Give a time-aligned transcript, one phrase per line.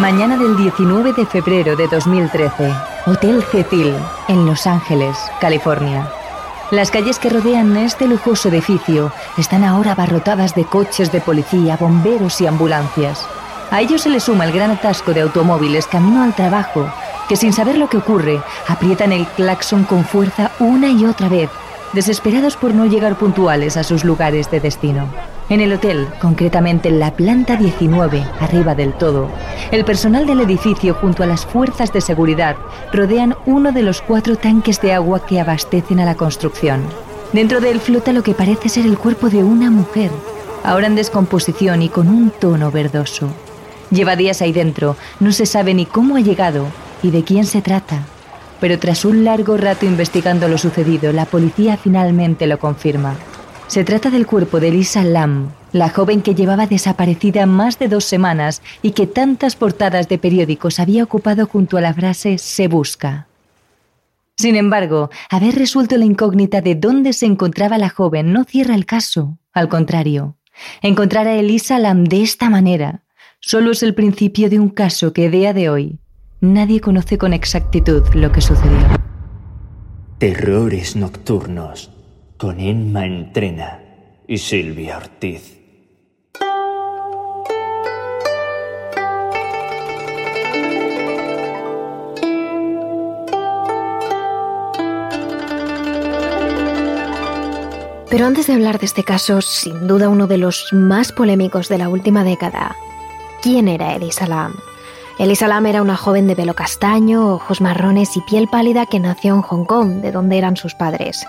[0.00, 2.72] Mañana del 19 de febrero de 2013.
[3.06, 3.96] Hotel Cecil,
[4.28, 6.08] en Los Ángeles, California.
[6.70, 12.40] Las calles que rodean este lujoso edificio están ahora abarrotadas de coches de policía, bomberos
[12.40, 13.26] y ambulancias.
[13.72, 16.88] A ello se le suma el gran atasco de automóviles camino al trabajo,
[17.28, 21.50] que sin saber lo que ocurre, aprietan el claxon con fuerza una y otra vez,
[21.92, 25.08] desesperados por no llegar puntuales a sus lugares de destino.
[25.48, 29.28] En el hotel, concretamente en la planta 19, arriba del todo,
[29.70, 32.56] el personal del edificio junto a las fuerzas de seguridad
[32.92, 36.82] rodean uno de los cuatro tanques de agua que abastecen a la construcción.
[37.32, 40.10] Dentro de él flota lo que parece ser el cuerpo de una mujer,
[40.64, 43.28] ahora en descomposición y con un tono verdoso.
[43.90, 46.66] Lleva días ahí dentro, no se sabe ni cómo ha llegado
[47.02, 48.06] y de quién se trata.
[48.60, 53.14] Pero tras un largo rato investigando lo sucedido, la policía finalmente lo confirma.
[53.66, 58.04] Se trata del cuerpo de Lisa Lam, la joven que llevaba desaparecida más de dos
[58.04, 63.26] semanas y que tantas portadas de periódicos había ocupado junto a la frase se busca.
[64.36, 68.86] Sin embargo, haber resuelto la incógnita de dónde se encontraba la joven no cierra el
[68.86, 69.36] caso.
[69.52, 70.36] Al contrario,
[70.80, 73.02] encontrar a Elisa Lam de esta manera
[73.40, 75.98] solo es el principio de un caso que día de hoy
[76.40, 78.78] nadie conoce con exactitud lo que sucedió.
[80.18, 81.90] Terrores nocturnos
[82.36, 83.80] con Emma Entrena
[84.28, 85.57] y Silvia Ortiz.
[98.10, 101.76] Pero antes de hablar de este caso, sin duda uno de los más polémicos de
[101.76, 102.74] la última década,
[103.42, 104.54] ¿quién era Elisa Lam?
[105.18, 109.34] Elisa Lam era una joven de pelo castaño, ojos marrones y piel pálida que nació
[109.34, 111.26] en Hong Kong, de donde eran sus padres.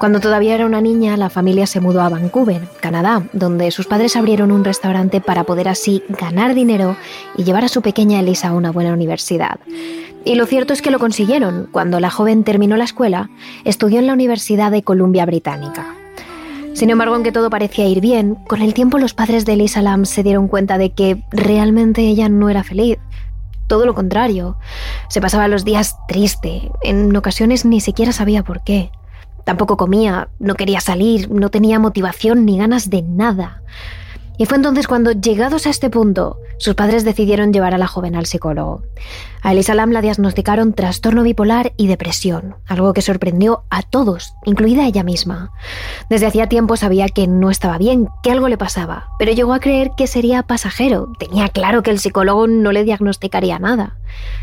[0.00, 4.16] Cuando todavía era una niña, la familia se mudó a Vancouver, Canadá, donde sus padres
[4.16, 6.96] abrieron un restaurante para poder así ganar dinero
[7.36, 9.60] y llevar a su pequeña Elisa a una buena universidad.
[10.24, 11.68] Y lo cierto es que lo consiguieron.
[11.70, 13.30] Cuando la joven terminó la escuela,
[13.64, 15.94] estudió en la Universidad de Columbia Británica.
[16.76, 20.04] Sin embargo, aunque todo parecía ir bien, con el tiempo los padres de Elisa Lam
[20.04, 22.98] se dieron cuenta de que realmente ella no era feliz
[23.66, 24.58] todo lo contrario.
[25.08, 28.90] Se pasaba los días triste, en ocasiones ni siquiera sabía por qué.
[29.44, 33.62] Tampoco comía, no quería salir, no tenía motivación ni ganas de nada.
[34.38, 38.16] Y fue entonces cuando, llegados a este punto, sus padres decidieron llevar a la joven
[38.16, 38.82] al psicólogo.
[39.42, 44.86] A Elisa Lam la diagnosticaron trastorno bipolar y depresión, algo que sorprendió a todos, incluida
[44.86, 45.52] ella misma.
[46.10, 49.60] Desde hacía tiempo sabía que no estaba bien, que algo le pasaba, pero llegó a
[49.60, 51.12] creer que sería pasajero.
[51.18, 53.96] Tenía claro que el psicólogo no le diagnosticaría nada.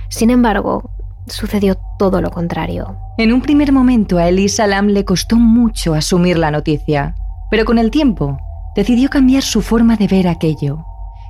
[0.10, 0.90] Sin embargo,
[1.28, 2.98] sucedió todo lo contrario.
[3.18, 7.16] En un primer momento a Elisa Lam le costó mucho asumir la noticia,
[7.50, 8.40] pero con el tiempo
[8.76, 10.86] decidió cambiar su forma de ver aquello.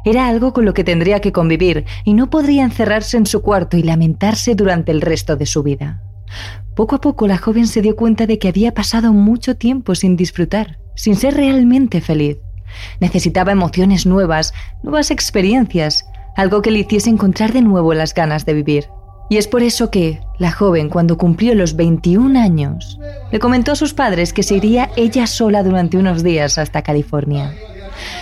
[0.06, 3.78] Era algo con lo que tendría que convivir y no podría encerrarse en su cuarto
[3.78, 6.02] y lamentarse durante el resto de su vida.
[6.76, 10.16] Poco a poco la joven se dio cuenta de que había pasado mucho tiempo sin
[10.16, 12.38] disfrutar, sin ser realmente feliz.
[13.00, 16.06] Necesitaba emociones nuevas, nuevas experiencias,
[16.36, 18.86] algo que le hiciese encontrar de nuevo las ganas de vivir.
[19.29, 23.00] Y es por eso que, la joven, cuando cumplió los 21 años,
[23.31, 27.53] le comentó a sus padres que se iría ella sola durante unos días hasta California.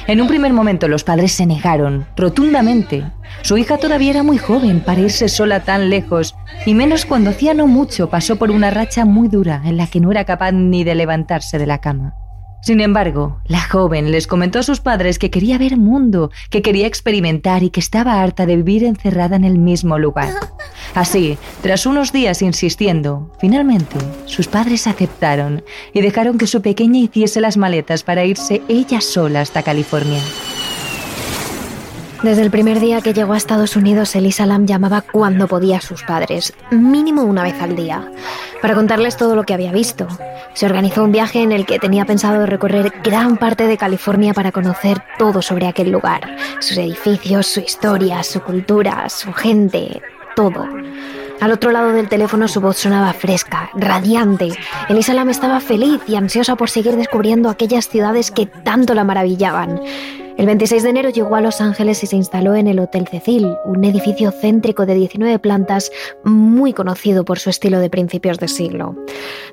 [0.08, 3.04] En un primer momento los padres se negaron, rotundamente.
[3.42, 6.36] Su hija todavía era muy joven para irse sola tan lejos,
[6.66, 10.00] y menos cuando hacía no mucho pasó por una racha muy dura en la que
[10.00, 12.16] no era capaz ni de levantarse de la cama.
[12.62, 16.86] Sin embargo, la joven les comentó a sus padres que quería ver mundo, que quería
[16.86, 20.34] experimentar y que estaba harta de vivir encerrada en el mismo lugar.
[20.94, 25.64] Así, tras unos días insistiendo, finalmente sus padres aceptaron
[25.94, 30.22] y dejaron que su pequeña hiciese las maletas para irse ella sola hasta California.
[32.24, 35.82] Desde el primer día que llegó a Estados Unidos, Elisa Lam llamaba cuando podía a
[35.82, 38.12] sus padres, mínimo una vez al día,
[38.62, 40.08] para contarles todo lo que había visto.
[40.54, 44.52] Se organizó un viaje en el que tenía pensado recorrer gran parte de California para
[44.52, 50.00] conocer todo sobre aquel lugar, sus edificios, su historia, su cultura, su gente,
[50.36, 50.68] todo.
[51.40, 54.50] Al otro lado del teléfono su voz sonaba fresca, radiante.
[54.90, 59.82] Elisa Lam estaba feliz y ansiosa por seguir descubriendo aquellas ciudades que tanto la maravillaban.
[60.42, 63.54] El 26 de enero llegó a Los Ángeles y se instaló en el Hotel Cecil,
[63.64, 65.92] un edificio céntrico de 19 plantas
[66.24, 68.96] muy conocido por su estilo de principios de siglo.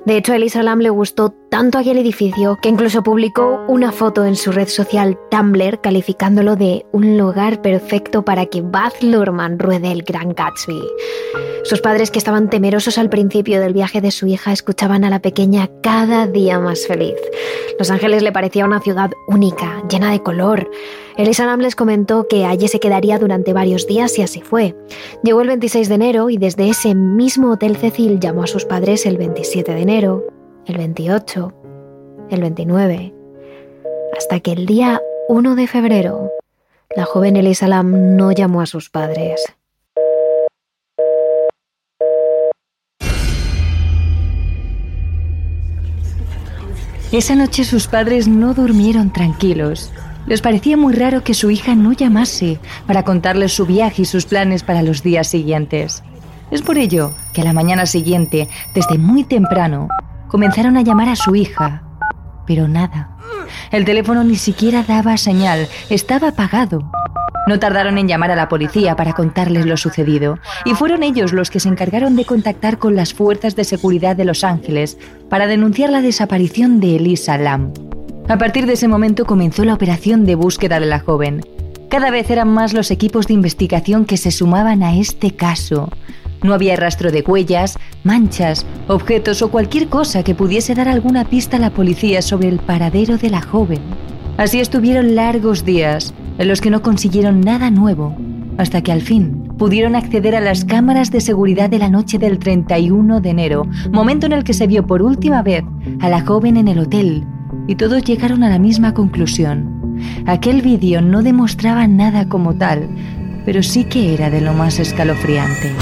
[0.05, 4.25] De hecho, a Elisa Lam le gustó tanto aquel edificio que incluso publicó una foto
[4.25, 9.91] en su red social Tumblr calificándolo de un lugar perfecto para que Baz Luhrmann ruede
[9.91, 10.81] el Gran Gatsby.
[11.63, 15.19] Sus padres, que estaban temerosos al principio del viaje de su hija, escuchaban a la
[15.19, 17.15] pequeña cada día más feliz.
[17.77, 20.69] Los Ángeles le parecía una ciudad única, llena de color,
[21.19, 24.77] Elisa les comentó que allí se quedaría durante varios días y así fue.
[25.21, 29.05] Llegó el 26 de enero y desde ese mismo hotel Cecil llamó a sus padres
[29.05, 30.25] el 27 de enero,
[30.65, 31.53] el 28,
[32.29, 33.13] el 29,
[34.17, 36.31] hasta que el día 1 de febrero
[36.95, 39.43] la joven Elisa Lam no llamó a sus padres.
[47.11, 49.91] Esa noche sus padres no durmieron tranquilos.
[50.27, 54.25] Les parecía muy raro que su hija no llamase para contarles su viaje y sus
[54.25, 56.03] planes para los días siguientes.
[56.51, 59.87] Es por ello que a la mañana siguiente, desde muy temprano,
[60.27, 61.83] comenzaron a llamar a su hija.
[62.45, 63.15] Pero nada.
[63.71, 66.89] El teléfono ni siquiera daba señal, estaba apagado.
[67.47, 71.49] No tardaron en llamar a la policía para contarles lo sucedido, y fueron ellos los
[71.49, 74.97] que se encargaron de contactar con las fuerzas de seguridad de Los Ángeles
[75.29, 77.73] para denunciar la desaparición de Elisa Lam.
[78.29, 81.41] A partir de ese momento comenzó la operación de búsqueda de la joven.
[81.89, 85.89] Cada vez eran más los equipos de investigación que se sumaban a este caso.
[86.43, 91.57] No había rastro de huellas, manchas, objetos o cualquier cosa que pudiese dar alguna pista
[91.57, 93.79] a la policía sobre el paradero de la joven.
[94.37, 98.15] Así estuvieron largos días, en los que no consiguieron nada nuevo,
[98.59, 102.37] hasta que al fin pudieron acceder a las cámaras de seguridad de la noche del
[102.37, 105.63] 31 de enero, momento en el que se vio por última vez
[105.99, 107.25] a la joven en el hotel,
[107.69, 109.99] y todos llegaron a la misma conclusión.
[110.25, 112.89] Aquel vídeo no demostraba nada como tal,
[113.45, 115.75] pero sí que era de lo más escalofriante.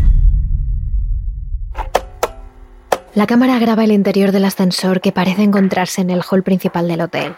[3.16, 7.00] La cámara graba el interior del ascensor que parece encontrarse en el hall principal del
[7.00, 7.36] hotel.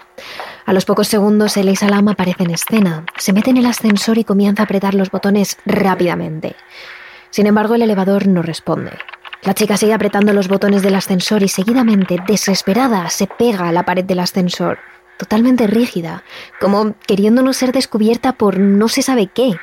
[0.66, 4.24] A los pocos segundos, Elisa Lam aparece en escena, se mete en el ascensor y
[4.24, 6.56] comienza a apretar los botones rápidamente.
[7.30, 8.94] Sin embargo, el elevador no responde.
[9.42, 13.86] La chica sigue apretando los botones del ascensor y seguidamente, desesperada, se pega a la
[13.86, 14.80] pared del ascensor,
[15.18, 16.24] totalmente rígida,
[16.60, 19.56] como queriendo no ser descubierta por no se sabe qué.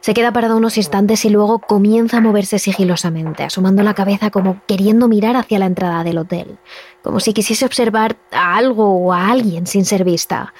[0.00, 4.62] Se queda parada unos instantes y luego comienza a moverse sigilosamente, asomando la cabeza como
[4.66, 6.58] queriendo mirar hacia la entrada del hotel,
[7.02, 10.52] como si quisiese observar a algo o a alguien sin ser vista.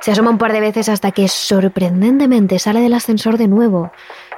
[0.00, 3.90] Se asoma un par de veces hasta que sorprendentemente sale del ascensor de nuevo.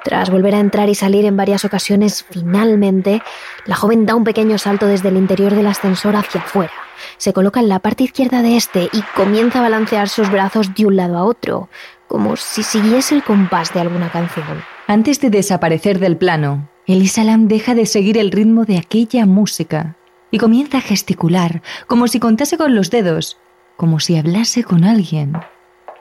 [0.04, 3.22] Tras volver a entrar y salir en varias ocasiones, finalmente,
[3.66, 6.72] la joven da un pequeño salto desde el interior del ascensor hacia afuera.
[7.18, 10.86] Se coloca en la parte izquierda de este y comienza a balancear sus brazos de
[10.86, 11.68] un lado a otro,
[12.08, 14.64] como si siguiese el compás de alguna canción.
[14.86, 19.96] Antes de desaparecer del plano, Elisa Lam deja de seguir el ritmo de aquella música
[20.30, 23.38] y comienza a gesticular, como si contase con los dedos,
[23.76, 25.36] como si hablase con alguien.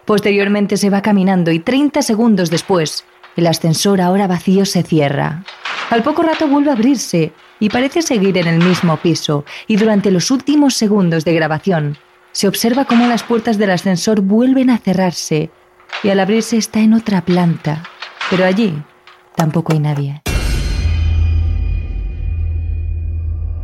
[0.06, 3.06] Posteriormente se va caminando y 30 segundos después,
[3.40, 5.44] el ascensor ahora vacío se cierra.
[5.90, 10.12] Al poco rato vuelve a abrirse y parece seguir en el mismo piso y durante
[10.12, 11.98] los últimos segundos de grabación
[12.32, 15.50] se observa cómo las puertas del ascensor vuelven a cerrarse
[16.04, 17.84] y al abrirse está en otra planta,
[18.30, 18.74] pero allí
[19.36, 20.22] tampoco hay nadie.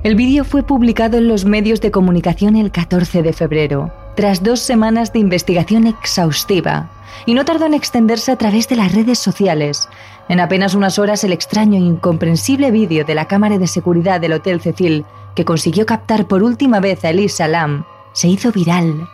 [0.04, 4.60] El vídeo fue publicado en los medios de comunicación el 14 de febrero, tras dos
[4.60, 6.92] semanas de investigación exhaustiva,
[7.26, 9.90] y no tardó en extenderse a través de las redes sociales.
[10.30, 14.34] En apenas unas horas el extraño e incomprensible vídeo de la cámara de seguridad del
[14.34, 19.08] Hotel Cecil, que consiguió captar por última vez a Elisa Lam, se hizo viral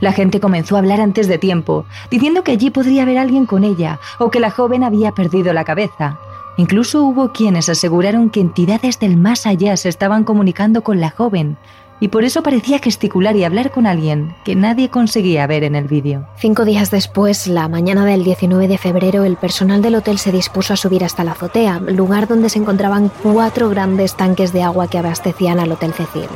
[0.00, 3.64] la gente comenzó a hablar antes de tiempo, diciendo que allí podría haber alguien con
[3.64, 6.18] ella o que la joven había perdido la cabeza.
[6.56, 11.56] Incluso hubo quienes aseguraron que entidades del más allá se estaban comunicando con la joven,
[12.00, 15.88] y por eso parecía gesticular y hablar con alguien que nadie conseguía ver en el
[15.88, 16.26] vídeo.
[16.36, 20.72] Cinco días después, la mañana del 19 de febrero, el personal del hotel se dispuso
[20.72, 24.98] a subir hasta la azotea, lugar donde se encontraban cuatro grandes tanques de agua que
[24.98, 26.28] abastecían al Hotel Cecil.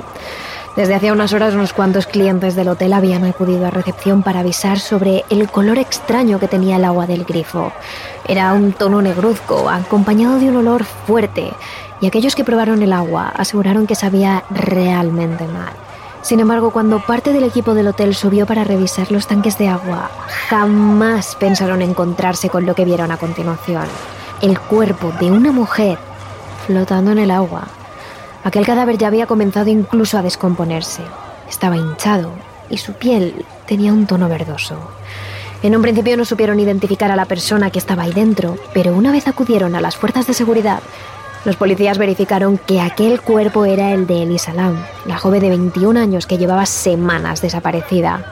[0.77, 4.79] Desde hacía unas horas unos cuantos clientes del hotel habían acudido a recepción para avisar
[4.79, 7.73] sobre el color extraño que tenía el agua del grifo.
[8.27, 11.53] Era un tono negruzco, acompañado de un olor fuerte,
[12.03, 15.73] y aquellos que probaron el agua aseguraron que sabía realmente mal.
[16.21, 20.11] Sin embargo, cuando parte del equipo del hotel subió para revisar los tanques de agua,
[20.51, 23.85] jamás pensaron encontrarse con lo que vieron a continuación.
[24.43, 25.99] El cuerpo de una mujer
[26.67, 27.69] flotando en el agua
[28.45, 31.03] Aquel cadáver ya había comenzado incluso a descomponerse.
[31.49, 32.33] Estaba hinchado
[32.69, 34.77] y su piel tenía un tono verdoso.
[35.63, 39.13] En un principio no supieron identificar a la persona que estaba ahí dentro, pero una
[39.13, 40.81] vez acudieron a las fuerzas de seguridad,
[41.45, 45.99] los policías verificaron que aquel cuerpo era el de Elisa Lam, la joven de 21
[45.99, 48.25] años que llevaba semanas desaparecida.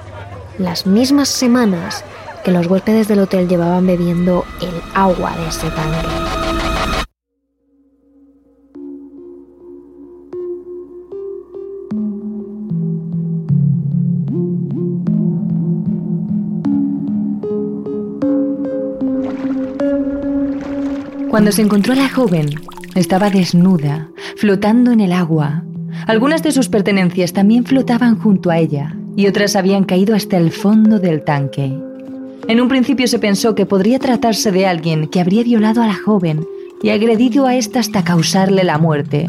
[0.59, 2.05] Las mismas semanas
[2.45, 6.09] que los huéspedes del hotel llevaban bebiendo el agua de ese tanque.
[21.29, 22.51] Cuando se encontró a la joven,
[22.95, 25.65] estaba desnuda, flotando en el agua.
[26.07, 30.51] Algunas de sus pertenencias también flotaban junto a ella y otras habían caído hasta el
[30.51, 31.73] fondo del tanque.
[32.49, 35.95] En un principio se pensó que podría tratarse de alguien que habría violado a la
[35.95, 36.47] joven
[36.83, 39.27] y agredido a ésta hasta causarle la muerte.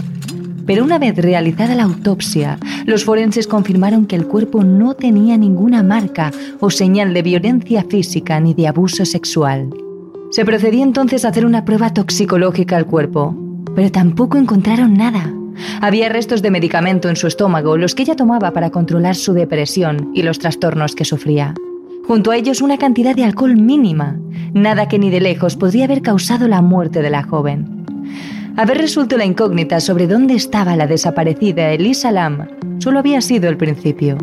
[0.66, 5.84] Pero una vez realizada la autopsia, los forenses confirmaron que el cuerpo no tenía ninguna
[5.84, 9.70] marca o señal de violencia física ni de abuso sexual.
[10.32, 13.36] Se procedió entonces a hacer una prueba toxicológica al cuerpo,
[13.76, 15.34] pero tampoco encontraron nada.
[15.82, 20.12] Había restos de medicamento en su estómago, los que ella tomaba para controlar su depresión
[20.14, 21.54] y los trastornos que sufría.
[22.08, 24.18] Junto a ellos una cantidad de alcohol mínima,
[24.54, 27.86] nada que ni de lejos podría haber causado la muerte de la joven.
[28.58, 32.48] Haber resuelto la incógnita sobre dónde estaba la desaparecida Elisa Lam
[32.80, 34.18] solo había sido el principio.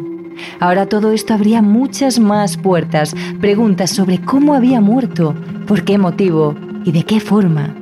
[0.61, 5.35] Ahora todo esto abría muchas más puertas, preguntas sobre cómo había muerto,
[5.67, 7.75] por qué motivo y de qué forma.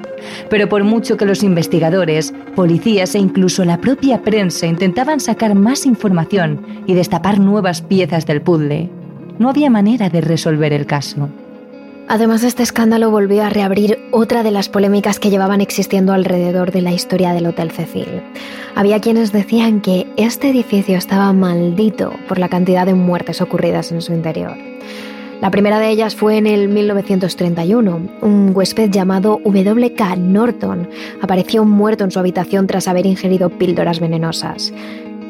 [0.48, 5.86] Pero por mucho que los investigadores, policías e incluso la propia prensa intentaban sacar más
[5.86, 8.90] información y destapar nuevas piezas del puzzle,
[9.38, 11.28] no había manera de resolver el caso.
[12.08, 16.80] Además, este escándalo volvió a reabrir otra de las polémicas que llevaban existiendo alrededor de
[16.80, 18.22] la historia del Hotel Cecil.
[18.76, 24.02] Había quienes decían que este edificio estaba maldito por la cantidad de muertes ocurridas en
[24.02, 24.75] su interior.
[25.40, 28.08] La primera de ellas fue en el 1931.
[28.22, 30.16] Un huésped llamado W.K.
[30.16, 30.88] Norton
[31.20, 34.72] apareció muerto en su habitación tras haber ingerido píldoras venenosas.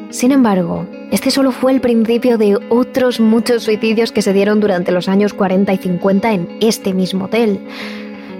[0.09, 4.93] Sin embargo, este solo fue el principio de otros muchos suicidios que se dieron durante
[4.93, 7.59] los años 40 y 50 en este mismo hotel.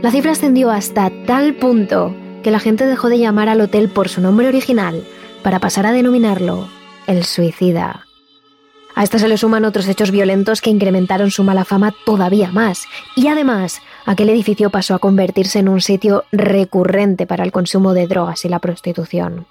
[0.02, 4.08] La cifra ascendió hasta tal punto que la gente dejó de llamar al hotel por
[4.08, 5.04] su nombre original
[5.44, 6.70] para pasar a denominarlo
[7.08, 8.07] el suicida.
[8.98, 12.86] A esto se le suman otros hechos violentos que incrementaron su mala fama todavía más.
[13.16, 18.08] Y además, aquel edificio pasó a convertirse en un sitio recurrente para el consumo de
[18.08, 19.46] drogas y la prostitución.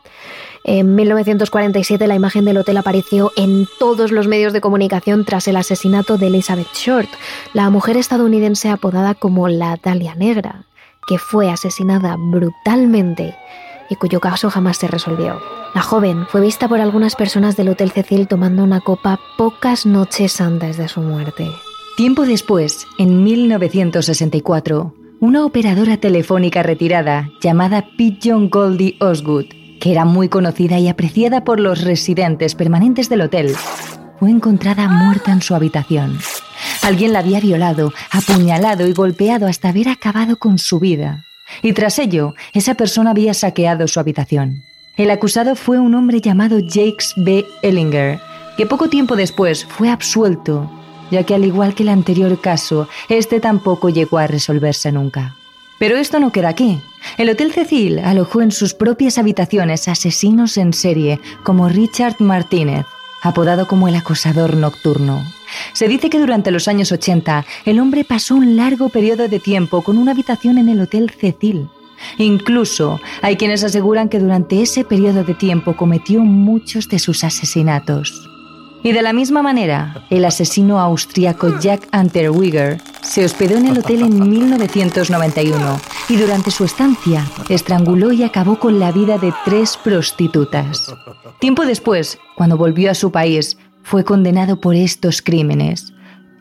[0.64, 5.54] En 1947 la imagen del hotel apareció en todos los medios de comunicación tras el
[5.54, 7.08] asesinato de Elizabeth Short,
[7.54, 10.64] la mujer estadounidense apodada como la Dalia Negra,
[11.06, 13.36] que fue asesinada brutalmente
[13.88, 15.40] y cuyo caso jamás se resolvió.
[15.74, 20.40] La joven fue vista por algunas personas del Hotel Cecil tomando una copa pocas noches
[20.40, 21.50] antes de su muerte.
[21.96, 29.46] Tiempo después, en 1964, una operadora telefónica retirada llamada Pigeon Goldie Osgood
[29.80, 33.54] que era muy conocida y apreciada por los residentes permanentes del hotel,
[34.18, 36.18] fue encontrada muerta en su habitación.
[36.82, 41.25] Alguien la había violado, apuñalado y golpeado hasta haber acabado con su vida.
[41.62, 44.62] Y tras ello, esa persona había saqueado su habitación.
[44.96, 47.44] El acusado fue un hombre llamado Jakes B.
[47.62, 48.18] Ellinger,
[48.56, 50.70] que poco tiempo después fue absuelto,
[51.10, 55.36] ya que al igual que el anterior caso, este tampoco llegó a resolverse nunca.
[55.78, 56.80] Pero esto no queda aquí.
[57.18, 62.86] El Hotel Cecil alojó en sus propias habitaciones asesinos en serie como Richard Martínez,
[63.22, 65.22] apodado como el acosador nocturno.
[65.72, 69.82] Se dice que durante los años 80 el hombre pasó un largo periodo de tiempo
[69.82, 71.68] con una habitación en el Hotel Cecil.
[72.18, 78.28] Incluso hay quienes aseguran que durante ese periodo de tiempo cometió muchos de sus asesinatos.
[78.82, 84.02] Y de la misma manera, el asesino austríaco Jack Unterweger se hospedó en el hotel
[84.02, 90.94] en 1991 y durante su estancia estranguló y acabó con la vida de tres prostitutas.
[91.40, 95.92] Tiempo después, cuando volvió a su país, fue condenado por estos crímenes.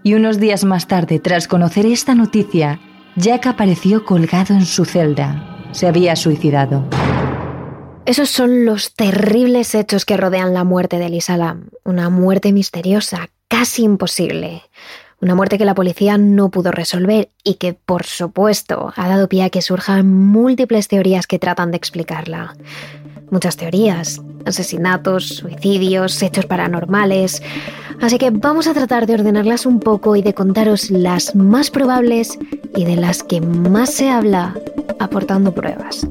[0.01, 2.79] Y unos días más tarde, tras conocer esta noticia,
[3.17, 5.69] Jack apareció colgado en su celda.
[5.71, 6.83] Se había suicidado.
[8.07, 11.69] Esos son los terribles hechos que rodean la muerte de Elisa Lam.
[11.83, 14.63] Una muerte misteriosa, casi imposible.
[15.21, 19.43] Una muerte que la policía no pudo resolver y que, por supuesto, ha dado pie
[19.43, 22.55] a que surjan múltiples teorías que tratan de explicarla.
[23.31, 27.41] Muchas teorías, asesinatos, suicidios, hechos paranormales.
[28.01, 32.37] Así que vamos a tratar de ordenarlas un poco y de contaros las más probables
[32.75, 34.55] y de las que más se habla
[34.99, 36.07] aportando pruebas.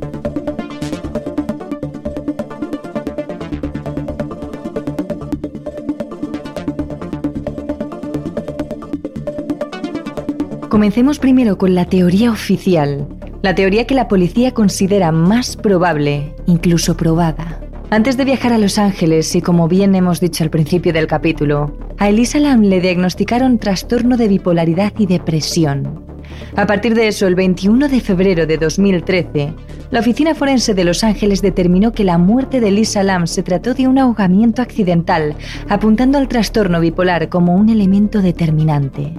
[10.74, 13.06] Comencemos primero con la teoría oficial,
[13.44, 17.60] la teoría que la policía considera más probable, incluso probada.
[17.90, 21.76] Antes de viajar a Los Ángeles, y como bien hemos dicho al principio del capítulo,
[21.98, 26.13] a Elisa Lam le diagnosticaron trastorno de bipolaridad y depresión.
[26.56, 29.54] A partir de eso, el 21 de febrero de 2013,
[29.90, 33.74] la Oficina Forense de Los Ángeles determinó que la muerte de Lisa Lam se trató
[33.74, 35.34] de un ahogamiento accidental,
[35.68, 39.14] apuntando al trastorno bipolar como un elemento determinante.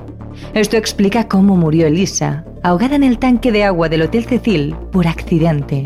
[0.53, 5.07] Esto explica cómo murió Elisa, ahogada en el tanque de agua del Hotel Cecil por
[5.07, 5.85] accidente.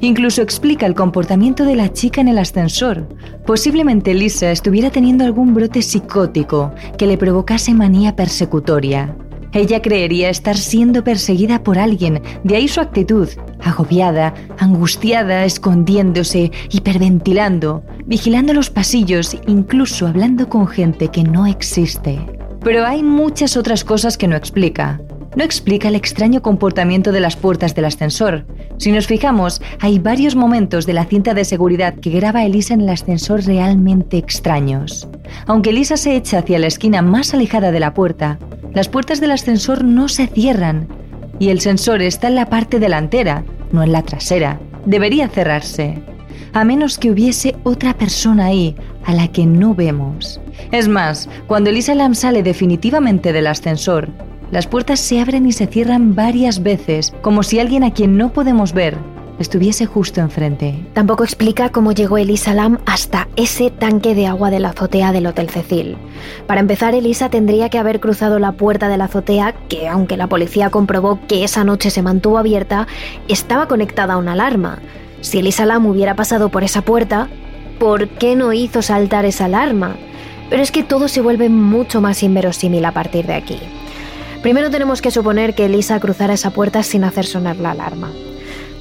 [0.00, 3.08] Incluso explica el comportamiento de la chica en el ascensor.
[3.46, 9.16] Posiblemente Lisa estuviera teniendo algún brote psicótico que le provocase manía persecutoria.
[9.52, 13.28] Ella creería estar siendo perseguida por alguien, de ahí su actitud,
[13.60, 22.20] agobiada, angustiada, escondiéndose, hiperventilando, vigilando los pasillos, incluso hablando con gente que no existe.
[22.62, 25.00] Pero hay muchas otras cosas que no explica.
[25.36, 28.46] No explica el extraño comportamiento de las puertas del ascensor.
[28.78, 32.82] Si nos fijamos, hay varios momentos de la cinta de seguridad que graba Elisa en
[32.82, 35.08] el ascensor realmente extraños.
[35.46, 38.38] Aunque Elisa se echa hacia la esquina más alejada de la puerta,
[38.72, 40.88] las puertas del ascensor no se cierran
[41.38, 44.60] y el sensor está en la parte delantera, no en la trasera.
[44.84, 46.02] Debería cerrarse,
[46.52, 50.40] a menos que hubiese otra persona ahí a la que no vemos.
[50.72, 54.08] Es más, cuando Elisa Lam sale definitivamente del ascensor,
[54.50, 58.32] las puertas se abren y se cierran varias veces, como si alguien a quien no
[58.32, 58.98] podemos ver
[59.40, 60.74] estuviese justo enfrente.
[60.92, 65.26] Tampoco explica cómo llegó Elisa Lam hasta ese tanque de agua de la azotea del
[65.26, 65.96] Hotel Cecil.
[66.46, 70.28] Para empezar, Elisa tendría que haber cruzado la puerta de la azotea, que aunque la
[70.28, 72.86] policía comprobó que esa noche se mantuvo abierta,
[73.28, 74.78] estaba conectada a una alarma.
[75.22, 77.28] Si Elisa Lam hubiera pasado por esa puerta,
[77.78, 79.96] ¿por qué no hizo saltar esa alarma?
[80.50, 83.58] Pero es que todo se vuelve mucho más inverosímil a partir de aquí.
[84.42, 88.10] Primero tenemos que suponer que Elisa cruzara esa puerta sin hacer sonar la alarma.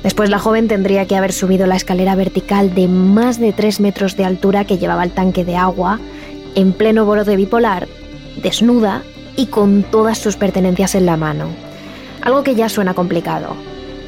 [0.04, 4.16] Después la joven tendría que haber subido la escalera vertical de más de 3 metros
[4.16, 6.00] de altura que llevaba el tanque de agua,
[6.56, 7.88] en pleno de bipolar,
[8.42, 9.04] desnuda
[9.36, 11.48] y con todas sus pertenencias en la mano.
[12.22, 13.56] Algo que ya suena complicado.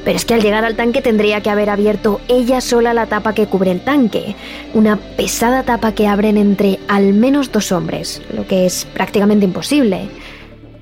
[0.03, 3.33] Pero es que al llegar al tanque tendría que haber abierto ella sola la tapa
[3.33, 4.35] que cubre el tanque,
[4.73, 10.09] una pesada tapa que abren entre al menos dos hombres, lo que es prácticamente imposible.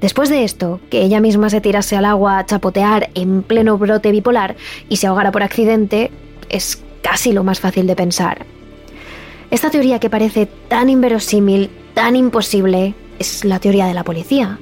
[0.01, 4.11] Después de esto, que ella misma se tirase al agua a chapotear en pleno brote
[4.11, 4.55] bipolar
[4.87, 6.11] y se ahogara por accidente,
[6.49, 8.45] es casi lo más fácil de pensar.
[9.51, 14.59] Esta teoría que parece tan inverosímil, tan imposible, es la teoría de la policía.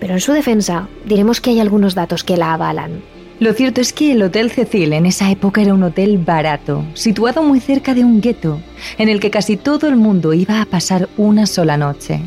[0.00, 3.02] Pero en su defensa, diremos que hay algunos datos que la avalan.
[3.38, 7.42] Lo cierto es que el Hotel Cecil en esa época era un hotel barato, situado
[7.42, 8.60] muy cerca de un gueto,
[8.98, 12.20] en el que casi todo el mundo iba a pasar una sola noche.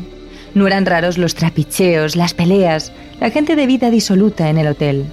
[0.56, 2.90] No eran raros los trapicheos, las peleas,
[3.20, 5.04] la gente de vida disoluta en el hotel.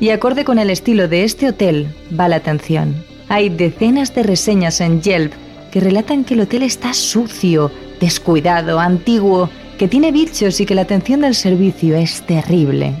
[0.00, 2.94] Y acorde con el estilo de este hotel, va la atención.
[3.30, 5.32] Hay decenas de reseñas en Yelp
[5.72, 7.70] que relatan que el hotel está sucio,
[8.00, 12.92] descuidado, antiguo, que tiene bichos y que la atención del servicio es terrible.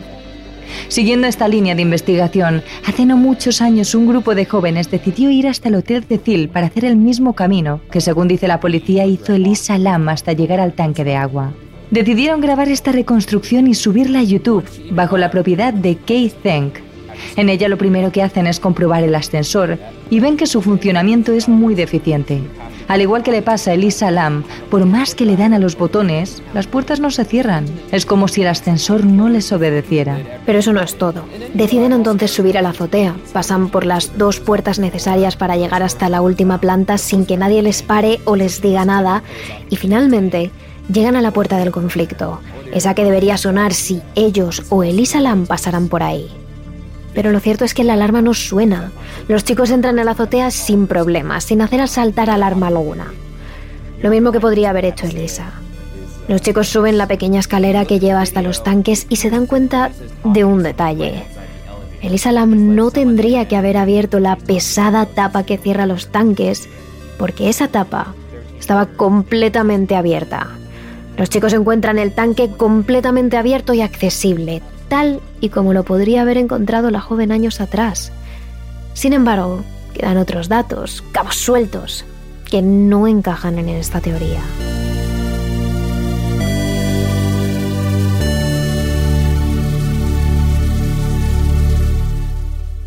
[0.88, 5.46] Siguiendo esta línea de investigación, hace no muchos años un grupo de jóvenes decidió ir
[5.46, 9.34] hasta el Hotel Cecil para hacer el mismo camino que, según dice la policía, hizo
[9.34, 11.52] Elisa Lam hasta llegar al tanque de agua.
[11.90, 16.72] Decidieron grabar esta reconstrucción y subirla a YouTube, bajo la propiedad de Keith Zeng.
[17.36, 19.78] En ella lo primero que hacen es comprobar el ascensor
[20.08, 22.40] y ven que su funcionamiento es muy deficiente.
[22.90, 25.78] Al igual que le pasa a Elisa Lam, por más que le dan a los
[25.78, 27.66] botones, las puertas no se cierran.
[27.92, 30.18] Es como si el ascensor no les obedeciera.
[30.44, 31.22] Pero eso no es todo.
[31.54, 33.14] Deciden entonces subir a la azotea.
[33.32, 37.62] Pasan por las dos puertas necesarias para llegar hasta la última planta sin que nadie
[37.62, 39.22] les pare o les diga nada.
[39.68, 40.50] Y finalmente
[40.92, 42.40] llegan a la puerta del conflicto,
[42.72, 46.28] esa que debería sonar si ellos o Elisa Lam pasaran por ahí.
[47.14, 48.92] Pero lo cierto es que la alarma no suena.
[49.28, 53.12] Los chicos entran en la azotea sin problemas, sin hacer saltar alarma alguna.
[54.02, 55.52] Lo mismo que podría haber hecho Elisa.
[56.28, 59.90] Los chicos suben la pequeña escalera que lleva hasta los tanques y se dan cuenta
[60.22, 61.24] de un detalle.
[62.02, 66.68] Elisa Lam no tendría que haber abierto la pesada tapa que cierra los tanques,
[67.18, 68.14] porque esa tapa
[68.58, 70.48] estaba completamente abierta.
[71.16, 76.36] Los chicos encuentran el tanque completamente abierto y accesible, tal y como lo podría haber
[76.36, 78.12] encontrado la joven años atrás.
[78.92, 79.62] Sin embargo,
[79.94, 82.04] quedan otros datos, cabos sueltos,
[82.50, 84.42] que no encajan en esta teoría.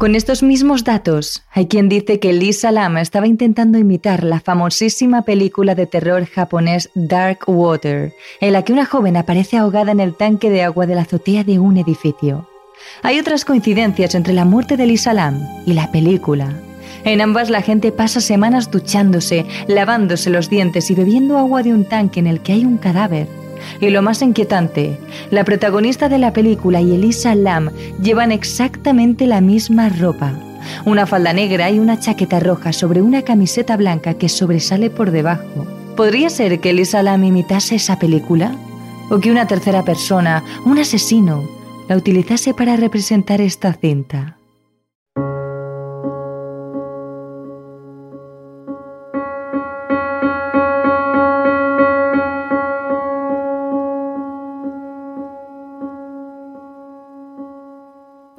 [0.03, 5.21] Con estos mismos datos, hay quien dice que Lisa Lam estaba intentando imitar la famosísima
[5.21, 8.11] película de terror japonés Dark Water,
[8.41, 11.45] en la que una joven aparece ahogada en el tanque de agua de la azotea
[11.45, 12.49] de un edificio.
[13.01, 16.49] Hay otras coincidencias entre la muerte de Lisa Lam y la película.
[17.05, 21.85] En ambas la gente pasa semanas duchándose, lavándose los dientes y bebiendo agua de un
[21.85, 23.29] tanque en el que hay un cadáver.
[23.79, 24.97] Y lo más inquietante,
[25.31, 27.71] la protagonista de la película y Elisa Lam
[28.01, 30.33] llevan exactamente la misma ropa.
[30.85, 35.65] Una falda negra y una chaqueta roja sobre una camiseta blanca que sobresale por debajo.
[35.95, 38.55] ¿Podría ser que Elisa Lam imitase esa película?
[39.09, 41.43] ¿O que una tercera persona, un asesino,
[41.87, 44.37] la utilizase para representar esta cinta.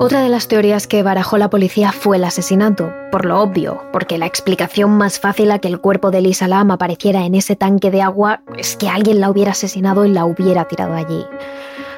[0.05, 4.19] Otra de las teorías que barajó la policía fue el asesinato, por lo obvio, porque
[4.19, 7.91] la explicación más fácil a que el cuerpo de Lisa Lam apareciera en ese tanque
[7.91, 11.25] de agua es que alguien la hubiera asesinado y la hubiera tirado allí.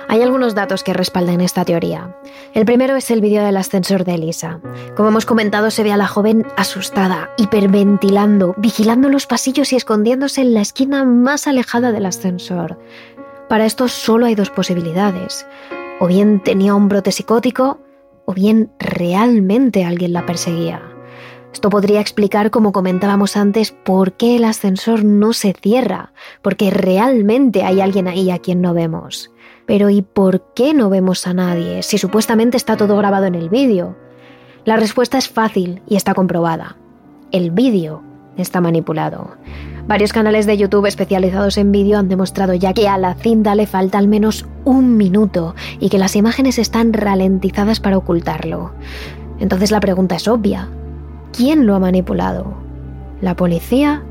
[0.07, 2.17] Hay algunos datos que respaldan esta teoría.
[2.55, 4.61] El primero es el vídeo del ascensor de Elisa.
[4.95, 10.43] Como hemos comentado, se ve a la joven asustada, hiperventilando, vigilando los pasillos y escondiéndose
[10.43, 12.79] en la esquina más alejada del ascensor.
[13.49, 15.45] Para esto solo hay dos posibilidades.
[15.99, 17.81] O bien tenía un brote psicótico,
[18.27, 20.83] o bien realmente alguien la perseguía.
[21.53, 26.13] Esto podría explicar, como comentábamos antes, por qué el ascensor no se cierra,
[26.43, 29.33] porque realmente hay alguien ahí a quien no vemos.
[29.65, 33.49] Pero ¿y por qué no vemos a nadie si supuestamente está todo grabado en el
[33.49, 33.97] vídeo?
[34.67, 36.77] La respuesta es fácil y está comprobada.
[37.33, 38.03] El vídeo
[38.37, 39.37] está manipulado.
[39.89, 43.69] Varios canales de YouTube especializados en vídeo han demostrado ya que a la cinta le
[43.69, 48.73] falta al menos un minuto y que las imágenes están ralentizadas para ocultarlo.
[49.39, 50.69] Entonces la pregunta es obvia.
[51.33, 52.55] ¿Quién lo ha manipulado?
[53.21, 54.03] ¿La policía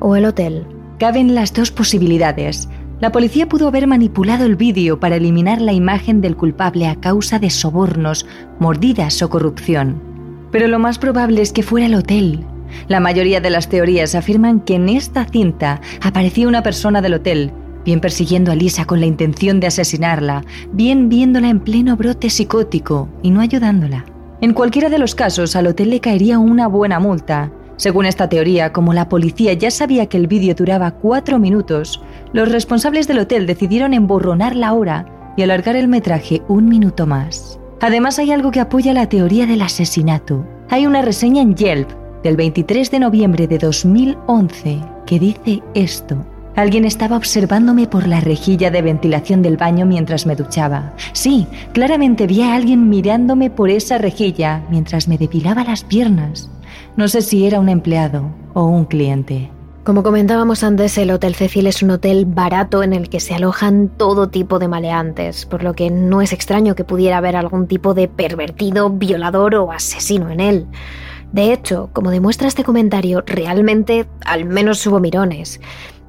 [0.00, 0.66] o el hotel?
[0.98, 2.70] Caben las dos posibilidades.
[2.98, 7.38] La policía pudo haber manipulado el vídeo para eliminar la imagen del culpable a causa
[7.38, 8.24] de sobornos,
[8.58, 10.00] mordidas o corrupción.
[10.50, 12.46] Pero lo más probable es que fuera el hotel,
[12.88, 17.52] la mayoría de las teorías afirman que en esta cinta aparecía una persona del hotel,
[17.84, 23.08] bien persiguiendo a Lisa con la intención de asesinarla, bien viéndola en pleno brote psicótico
[23.22, 24.04] y no ayudándola.
[24.40, 27.52] En cualquiera de los casos, al hotel le caería una buena multa.
[27.76, 32.50] Según esta teoría, como la policía ya sabía que el vídeo duraba cuatro minutos, los
[32.50, 35.06] responsables del hotel decidieron emborronar la hora
[35.36, 37.58] y alargar el metraje un minuto más.
[37.80, 40.46] Además, hay algo que apoya la teoría del asesinato.
[40.70, 46.24] Hay una reseña en Yelp del 23 de noviembre de 2011 que dice esto.
[46.54, 50.92] Alguien estaba observándome por la rejilla de ventilación del baño mientras me duchaba.
[51.14, 56.50] Sí, claramente vi a alguien mirándome por esa rejilla mientras me depilaba las piernas.
[56.96, 59.50] No sé si era un empleado o un cliente.
[59.82, 63.88] Como comentábamos antes, el Hotel Cecil es un hotel barato en el que se alojan
[63.88, 67.92] todo tipo de maleantes, por lo que no es extraño que pudiera haber algún tipo
[67.92, 70.66] de pervertido, violador o asesino en él.
[71.32, 75.60] De hecho, como demuestra este comentario, realmente al menos hubo mirones.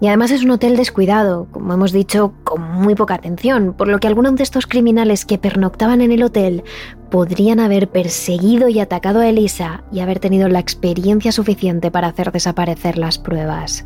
[0.02, 4.00] Y además es un hotel descuidado, como hemos dicho, con muy poca atención, por lo
[4.00, 6.64] que algunos de estos criminales que pernoctaban en el hotel
[7.10, 12.34] podrían haber perseguido y atacado a Elisa y haber tenido la experiencia suficiente para hacer
[12.34, 13.86] desaparecer las pruebas.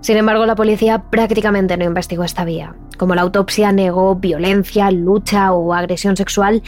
[0.00, 2.74] Sin embargo, la policía prácticamente no investigó esta vía.
[2.98, 6.62] Como la autopsia negó violencia, lucha o agresión sexual,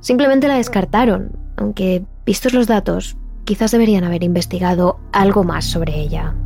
[0.00, 3.16] simplemente la descartaron, aunque, vistos los datos,
[3.50, 6.36] quizás deberían haber investigado algo más sobre ella.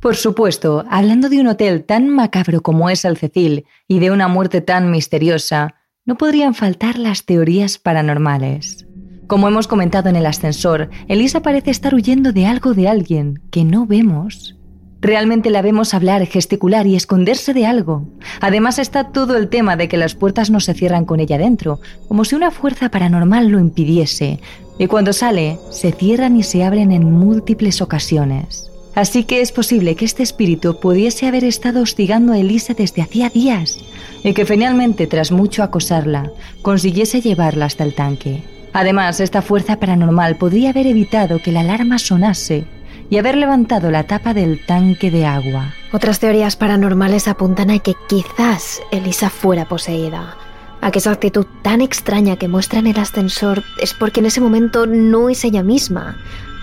[0.00, 4.28] Por supuesto, hablando de un hotel tan macabro como es el Cecil y de una
[4.28, 5.74] muerte tan misteriosa,
[6.06, 8.86] no podrían faltar las teorías paranormales.
[9.26, 13.62] Como hemos comentado en el ascensor, Elisa parece estar huyendo de algo de alguien que
[13.62, 14.56] no vemos
[15.00, 18.08] Realmente la vemos hablar, gesticular y esconderse de algo.
[18.40, 21.80] Además está todo el tema de que las puertas no se cierran con ella dentro,
[22.08, 24.40] como si una fuerza paranormal lo impidiese,
[24.78, 28.70] y cuando sale, se cierran y se abren en múltiples ocasiones.
[28.94, 33.28] Así que es posible que este espíritu pudiese haber estado hostigando a Elisa desde hacía
[33.28, 33.78] días,
[34.24, 36.32] y que finalmente, tras mucho acosarla,
[36.62, 38.42] consiguiese llevarla hasta el tanque.
[38.72, 42.66] Además, esta fuerza paranormal podría haber evitado que la alarma sonase
[43.10, 45.74] y haber levantado la tapa del tanque de agua.
[45.92, 50.36] Otras teorías paranormales apuntan a que quizás Elisa fuera poseída.
[50.80, 54.40] A que esa actitud tan extraña que muestra en el ascensor es porque en ese
[54.40, 56.16] momento no es ella misma.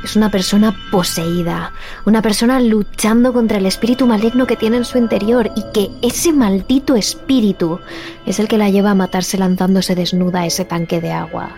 [0.03, 1.71] Es una persona poseída,
[2.05, 6.33] una persona luchando contra el espíritu maligno que tiene en su interior y que ese
[6.33, 7.79] maldito espíritu
[8.25, 11.51] es el que la lleva a matarse lanzándose desnuda a ese tanque de agua.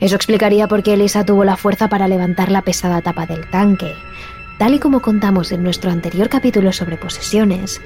[0.00, 3.94] Eso explicaría por qué Elisa tuvo la fuerza para levantar la pesada tapa del tanque.
[4.58, 7.80] Tal y como contamos en nuestro anterior capítulo sobre posesiones,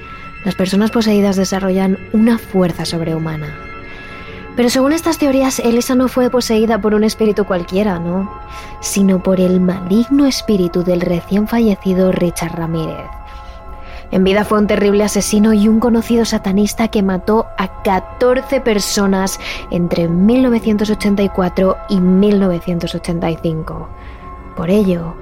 [0.44, 3.54] las personas poseídas desarrollan una fuerza sobrehumana.
[4.56, 8.40] Pero según estas teorías, Elisa no fue poseída por un espíritu cualquiera, ¿no?
[8.80, 13.08] Sino por el maligno espíritu del recién fallecido Richard Ramírez.
[14.10, 19.38] En vida fue un terrible asesino y un conocido satanista que mató a 14 personas
[19.70, 23.88] entre 1984 y 1985.
[24.56, 25.14] Por ello,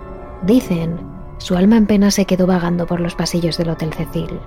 [0.43, 1.01] dicen,
[1.39, 4.39] su alma en pena se quedó vagando por los pasillos del Hotel Cecil.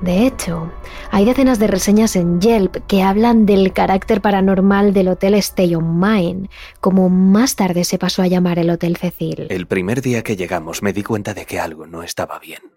[0.00, 0.70] De hecho,
[1.10, 5.98] hay decenas de reseñas en Yelp que hablan del carácter paranormal del Hotel Stay on
[5.98, 9.46] Mine, como más tarde se pasó a llamar el Hotel Cecil.
[9.48, 12.75] El primer día que llegamos me di cuenta de que algo no estaba bien.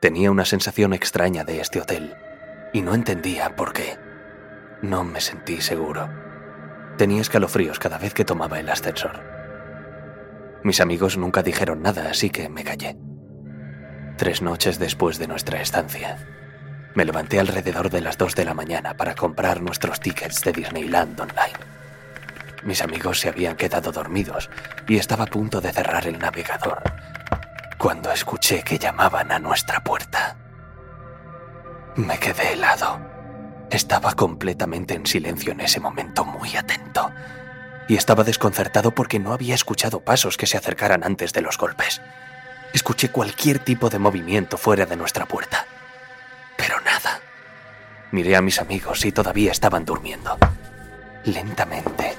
[0.00, 2.14] Tenía una sensación extraña de este hotel
[2.72, 3.98] y no entendía por qué.
[4.80, 6.08] No me sentí seguro.
[6.96, 9.20] Tenía escalofríos cada vez que tomaba el ascensor.
[10.62, 12.96] Mis amigos nunca dijeron nada, así que me callé.
[14.16, 16.16] Tres noches después de nuestra estancia,
[16.94, 21.20] me levanté alrededor de las 2 de la mañana para comprar nuestros tickets de Disneyland
[21.20, 21.58] Online.
[22.62, 24.48] Mis amigos se habían quedado dormidos
[24.86, 26.82] y estaba a punto de cerrar el navegador
[27.78, 30.36] cuando escuché que llamaban a nuestra puerta.
[31.94, 33.00] Me quedé helado.
[33.70, 37.12] Estaba completamente en silencio en ese momento, muy atento.
[37.86, 42.02] Y estaba desconcertado porque no había escuchado pasos que se acercaran antes de los golpes.
[42.74, 45.64] Escuché cualquier tipo de movimiento fuera de nuestra puerta.
[46.56, 47.20] Pero nada.
[48.10, 50.36] Miré a mis amigos y todavía estaban durmiendo.
[51.24, 52.16] Lentamente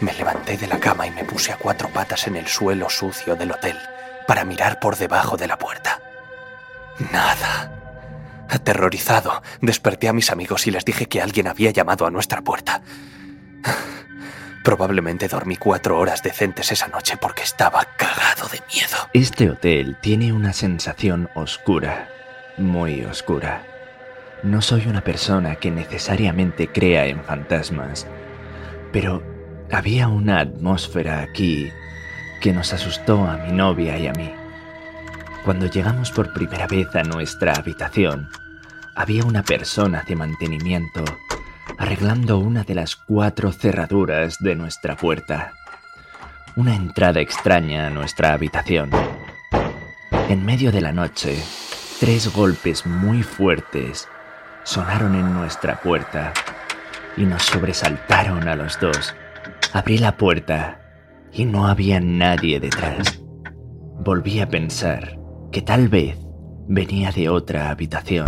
[0.00, 3.34] me levanté de la cama y me puse a cuatro patas en el suelo sucio
[3.34, 3.78] del hotel
[4.28, 6.02] para mirar por debajo de la puerta.
[7.10, 7.72] Nada.
[8.50, 12.82] Aterrorizado, desperté a mis amigos y les dije que alguien había llamado a nuestra puerta.
[14.62, 18.96] Probablemente dormí cuatro horas decentes esa noche porque estaba cagado de miedo.
[19.14, 22.10] Este hotel tiene una sensación oscura,
[22.58, 23.62] muy oscura.
[24.42, 28.06] No soy una persona que necesariamente crea en fantasmas,
[28.92, 29.22] pero
[29.72, 31.72] había una atmósfera aquí
[32.40, 34.32] que nos asustó a mi novia y a mí.
[35.44, 38.28] Cuando llegamos por primera vez a nuestra habitación,
[38.94, 41.04] había una persona de mantenimiento
[41.78, 45.52] arreglando una de las cuatro cerraduras de nuestra puerta.
[46.56, 48.90] Una entrada extraña a nuestra habitación.
[50.28, 51.40] En medio de la noche,
[52.00, 54.08] tres golpes muy fuertes
[54.64, 56.32] sonaron en nuestra puerta
[57.16, 59.14] y nos sobresaltaron a los dos.
[59.72, 60.87] Abrí la puerta
[61.32, 63.22] y no había nadie detrás.
[64.00, 65.18] Volví a pensar
[65.52, 66.16] que tal vez
[66.68, 68.26] venía de otra habitación.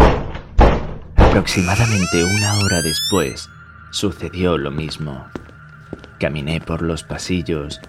[1.16, 3.48] Aproximadamente una hora después,
[3.90, 5.26] sucedió lo mismo.
[6.18, 7.80] Caminé por los pasillos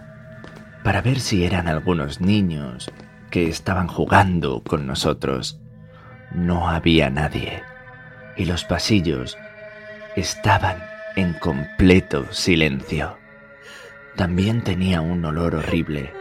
[0.84, 2.91] para ver si eran algunos niños
[3.30, 5.60] que estaban jugando con nosotros.
[6.34, 7.63] No había nadie
[8.38, 9.38] y los pasillos
[10.15, 10.78] estaban
[11.15, 13.20] en completo silencio.
[14.15, 16.12] También tenía un olor horrible.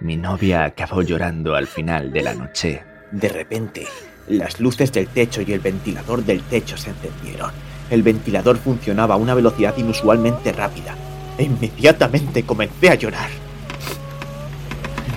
[0.00, 2.82] Mi novia acabó llorando al final de la noche.
[3.10, 3.86] De repente,
[4.28, 7.52] las luces del techo y el ventilador del techo se encendieron.
[7.90, 10.94] El ventilador funcionaba a una velocidad inusualmente rápida.
[11.36, 13.28] E inmediatamente comencé a llorar.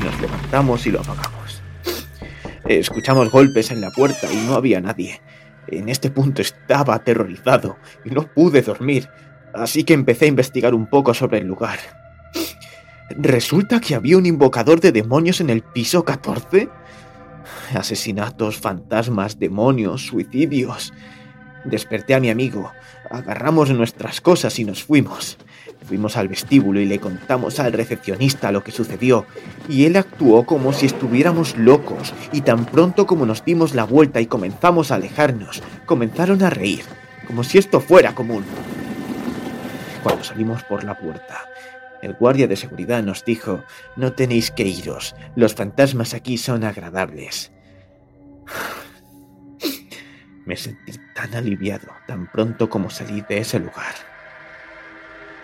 [0.03, 1.61] Nos levantamos y lo apagamos.
[2.65, 5.21] Escuchamos golpes en la puerta y no había nadie.
[5.67, 9.09] En este punto estaba aterrorizado y no pude dormir,
[9.57, 11.79] así que empecé a investigar un poco sobre el lugar.
[13.09, 16.69] Resulta que había un invocador de demonios en el piso 14.
[17.73, 20.93] Asesinatos, fantasmas, demonios, suicidios.
[21.63, 22.71] Desperté a mi amigo,
[23.09, 25.37] agarramos nuestras cosas y nos fuimos.
[25.85, 29.25] Fuimos al vestíbulo y le contamos al recepcionista lo que sucedió,
[29.69, 34.19] y él actuó como si estuviéramos locos, y tan pronto como nos dimos la vuelta
[34.19, 36.83] y comenzamos a alejarnos, comenzaron a reír,
[37.25, 38.43] como si esto fuera común.
[40.03, 41.45] Cuando salimos por la puerta,
[42.01, 43.63] el guardia de seguridad nos dijo,
[43.95, 47.51] no tenéis que iros, los fantasmas aquí son agradables.
[50.45, 53.95] Me sentí tan aliviado tan pronto como salí de ese lugar.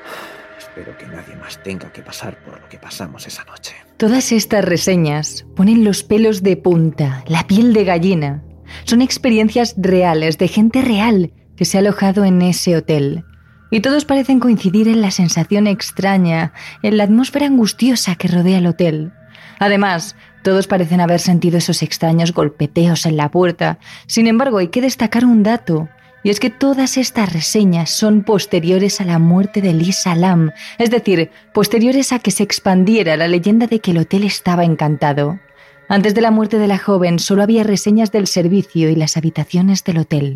[0.58, 3.76] Espero que nadie más tenga que pasar por lo que pasamos esa noche.
[3.98, 8.44] Todas estas reseñas ponen los pelos de punta, la piel de gallina.
[8.86, 13.26] Son experiencias reales de gente real que se ha alojado en ese hotel.
[13.74, 18.68] Y todos parecen coincidir en la sensación extraña, en la atmósfera angustiosa que rodea el
[18.68, 19.14] hotel.
[19.58, 23.80] Además, todos parecen haber sentido esos extraños golpeteos en la puerta.
[24.06, 25.90] Sin embargo, hay que destacar un dato,
[26.22, 30.92] y es que todas estas reseñas son posteriores a la muerte de Lisa Lam, es
[30.92, 35.40] decir, posteriores a que se expandiera la leyenda de que el hotel estaba encantado.
[35.90, 39.84] Antes de la muerte de la joven solo había reseñas del servicio y las habitaciones
[39.84, 40.36] del hotel.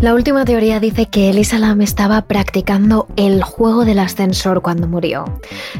[0.00, 5.24] La última teoría dice que Elisa Lam estaba practicando el juego del ascensor cuando murió.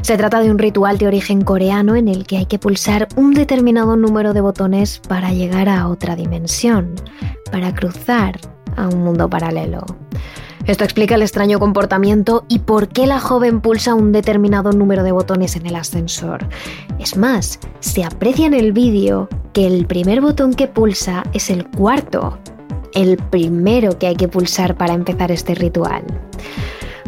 [0.01, 3.35] Se trata de un ritual de origen coreano en el que hay que pulsar un
[3.35, 6.95] determinado número de botones para llegar a otra dimensión,
[7.51, 8.39] para cruzar
[8.75, 9.85] a un mundo paralelo.
[10.65, 15.11] Esto explica el extraño comportamiento y por qué la joven pulsa un determinado número de
[15.11, 16.49] botones en el ascensor.
[16.97, 21.67] Es más, se aprecia en el vídeo que el primer botón que pulsa es el
[21.67, 22.39] cuarto,
[22.93, 26.03] el primero que hay que pulsar para empezar este ritual.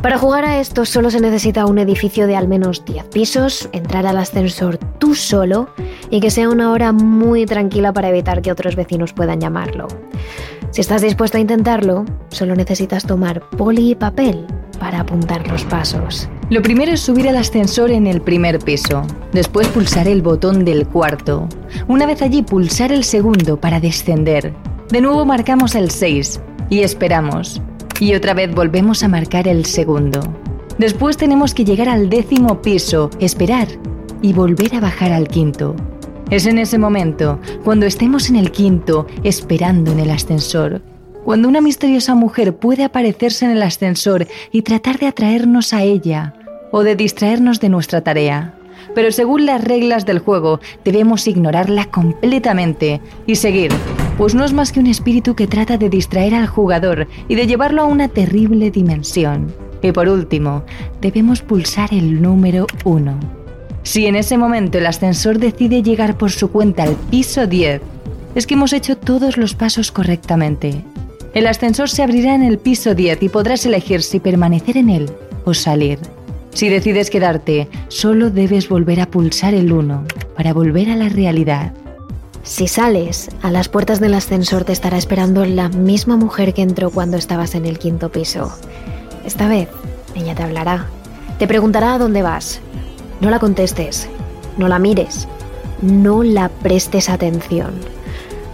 [0.02, 4.06] Para jugar a esto solo se necesita un edificio de al menos 10 pisos, entrar
[4.06, 5.70] al ascensor tú solo
[6.10, 9.88] y que sea una hora muy tranquila para evitar que otros vecinos puedan llamarlo.
[10.72, 14.46] Si estás dispuesto a intentarlo, solo necesitas tomar poli y papel
[14.80, 16.30] para apuntar los pasos.
[16.50, 20.88] Lo primero es subir al ascensor en el primer piso, después pulsar el botón del
[20.88, 21.50] cuarto.
[21.88, 24.54] Una vez allí pulsar el segundo para descender.
[24.92, 27.62] De nuevo marcamos el 6 y esperamos.
[28.00, 30.20] Y otra vez volvemos a marcar el segundo.
[30.80, 33.68] Después tenemos que llegar al décimo piso, esperar
[34.24, 35.76] y volver a bajar al quinto.
[36.32, 40.82] Es en ese momento, cuando estemos en el quinto, esperando en el ascensor,
[41.24, 46.34] cuando una misteriosa mujer puede aparecerse en el ascensor y tratar de atraernos a ella
[46.72, 48.59] o de distraernos de nuestra tarea.
[48.96, 53.72] Pero según las reglas del juego, debemos ignorarla completamente y seguir,
[54.18, 57.48] pues no es más que un espíritu que trata de distraer al jugador y de
[57.48, 59.54] llevarlo a una terrible dimensión.
[59.82, 60.64] Y por último,
[61.02, 63.40] debemos pulsar el número 1
[63.84, 67.82] si en ese momento el ascensor decide llegar por su cuenta al piso 10,
[68.36, 70.84] es que hemos hecho todos los pasos correctamente.
[71.34, 75.10] El ascensor se abrirá en el piso 10 y podrás elegir si permanecer en él
[75.46, 75.98] o salir.
[76.54, 80.04] Si decides quedarte, solo debes volver a pulsar el 1
[80.36, 81.74] para volver a la realidad.
[82.44, 86.90] Si sales, a las puertas del ascensor te estará esperando la misma mujer que entró
[86.90, 88.52] cuando estabas en el quinto piso.
[89.26, 89.70] Esta vez,
[90.16, 90.88] ella te hablará.
[91.38, 92.62] Te preguntará a dónde vas
[93.20, 94.08] no la contestes,
[94.58, 95.28] no la mires,
[95.82, 97.74] no la prestes atención.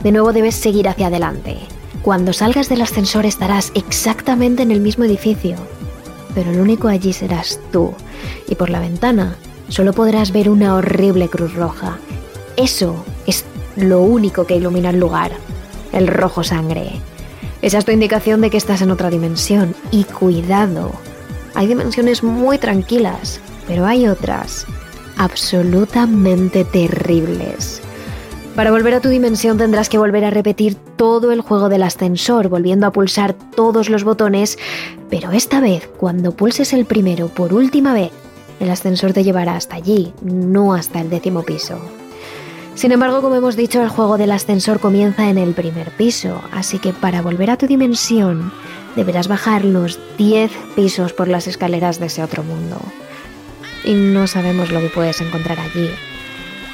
[0.03, 1.57] De nuevo debes seguir hacia adelante.
[2.01, 5.55] Cuando salgas del ascensor estarás exactamente en el mismo edificio,
[6.35, 7.93] pero el único allí serás tú,
[8.47, 9.37] y por la ventana
[9.69, 11.97] solo podrás ver una horrible cruz roja.
[12.57, 13.45] Eso es
[13.75, 15.31] lo único que ilumina el lugar,
[15.91, 17.01] el rojo sangre.
[17.61, 20.91] Esa es tu indicación de que estás en otra dimensión, y cuidado,
[21.55, 24.67] hay dimensiones muy tranquilas, pero hay otras
[25.17, 27.81] absolutamente terribles.
[28.55, 32.47] Para volver a tu dimensión tendrás que volver a repetir todo el juego del ascensor,
[32.47, 34.57] volviendo a pulsar todos los botones,
[35.09, 38.11] pero esta vez, cuando pulses el primero por última vez,
[38.61, 41.77] el ascensor te llevará hasta allí, no hasta el décimo piso.
[42.75, 46.79] Sin embargo, como hemos dicho, el juego del ascensor comienza en el primer piso, así
[46.79, 48.53] que para volver a tu dimensión
[48.95, 52.77] deberás bajar los 10 pisos por las escaleras de ese otro mundo
[53.83, 55.89] y no sabemos lo que puedes encontrar allí.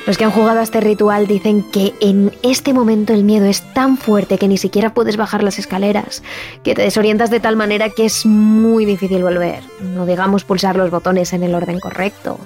[0.08, 3.62] Los que han jugado a este ritual dicen que en este momento el miedo es
[3.74, 6.24] tan fuerte que ni siquiera puedes bajar las escaleras,
[6.64, 10.90] que te desorientas de tal manera que es muy difícil volver, no digamos pulsar los
[10.90, 12.40] botones en el orden correcto.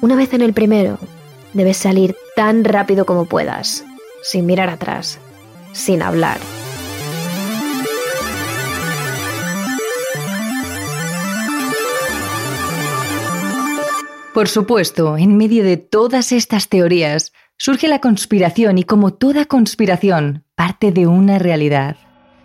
[0.00, 0.98] Una vez en el primero,
[1.52, 3.84] debes salir tan rápido como puedas,
[4.22, 5.18] sin mirar atrás,
[5.72, 6.38] sin hablar.
[14.36, 20.44] Por supuesto, en medio de todas estas teorías, surge la conspiración y como toda conspiración,
[20.54, 21.96] parte de una realidad.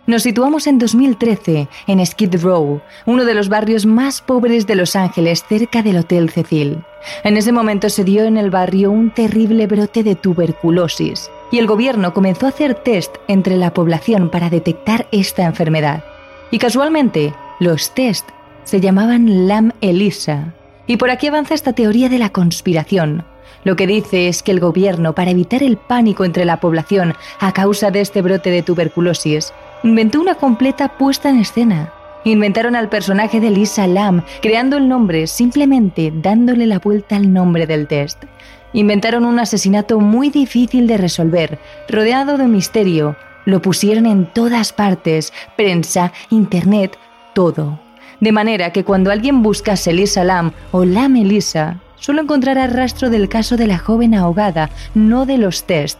[0.06, 4.96] Nos situamos en 2013, en Skid Row, uno de los barrios más pobres de Los
[4.96, 6.82] Ángeles, cerca del Hotel Cecil.
[7.24, 11.66] En ese momento se dio en el barrio un terrible brote de tuberculosis y el
[11.66, 16.02] gobierno comenzó a hacer test entre la población para detectar esta enfermedad.
[16.50, 18.30] Y casualmente, los test
[18.64, 20.54] se llamaban LAM ELISA,
[20.86, 23.24] y por aquí avanza esta teoría de la conspiración.
[23.64, 27.52] Lo que dice es que el gobierno, para evitar el pánico entre la población a
[27.52, 29.52] causa de este brote de tuberculosis,
[29.84, 31.92] inventó una completa puesta en escena.
[32.24, 37.66] Inventaron al personaje de Lisa Lam, creando el nombre simplemente dándole la vuelta al nombre
[37.66, 38.24] del test.
[38.72, 43.16] Inventaron un asesinato muy difícil de resolver, rodeado de misterio.
[43.44, 46.96] Lo pusieron en todas partes, prensa, internet,
[47.34, 47.91] todo
[48.22, 53.28] de manera que cuando alguien busca Elisa Lam o Lam Elisa, solo encontrará rastro del
[53.28, 55.98] caso de la joven ahogada, no de los test.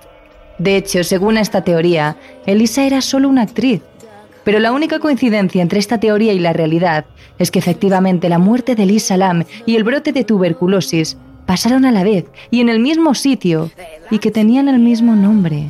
[0.56, 2.16] De hecho, según esta teoría,
[2.46, 3.82] Elisa era solo una actriz.
[4.44, 7.06] Pero la única coincidencia entre esta teoría y la realidad
[7.40, 11.90] es que efectivamente la muerte de Elisa Lam y el brote de tuberculosis pasaron a
[11.90, 13.72] la vez y en el mismo sitio
[14.12, 15.66] y que tenían el mismo nombre.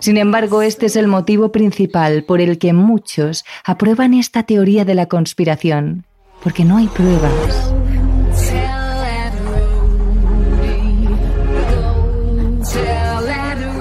[0.00, 4.94] Sin embargo, este es el motivo principal por el que muchos aprueban esta teoría de
[4.94, 6.04] la conspiración,
[6.42, 7.74] porque no hay pruebas.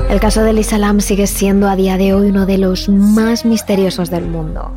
[0.09, 3.43] El caso de Elisa Lam sigue siendo a día de hoy uno de los más
[3.43, 4.71] misteriosos del mundo.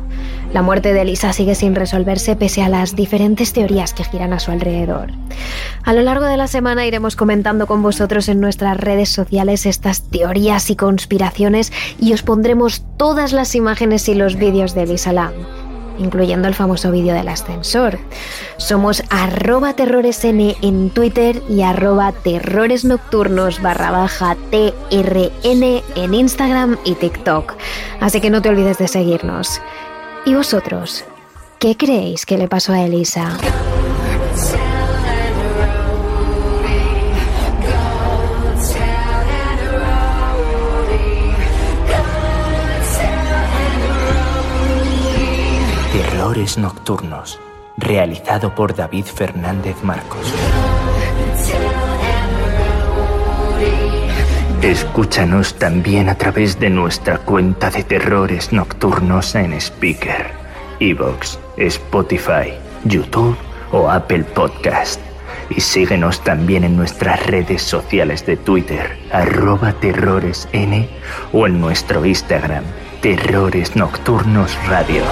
[0.53, 4.39] La muerte de Elisa sigue sin resolverse pese a las diferentes teorías que giran a
[4.39, 5.11] su alrededor.
[5.83, 10.03] A lo largo de la semana iremos comentando con vosotros en nuestras redes sociales estas
[10.09, 15.31] teorías y conspiraciones y os pondremos todas las imágenes y los vídeos de Elisa Lam
[15.97, 17.99] incluyendo el famoso vídeo del ascensor.
[18.57, 24.07] Somos arroba terroresn en Twitter y arroba terroresnocturnos barra
[24.51, 27.53] TRN en Instagram y TikTok.
[27.99, 29.61] Así que no te olvides de seguirnos.
[30.25, 31.05] ¿Y vosotros?
[31.59, 33.37] ¿Qué creéis que le pasó a Elisa?
[46.31, 47.39] Terrores Nocturnos,
[47.75, 50.33] realizado por David Fernández Marcos.
[54.61, 60.31] Escúchanos también a través de nuestra cuenta de Terrores Nocturnos en Speaker,
[60.79, 62.53] Evox, Spotify,
[62.85, 63.35] YouTube
[63.73, 65.01] o Apple Podcast.
[65.49, 70.87] Y síguenos también en nuestras redes sociales de Twitter, arroba terroresn
[71.33, 72.63] o en nuestro Instagram,
[73.01, 75.03] Terrores Nocturnos Radio.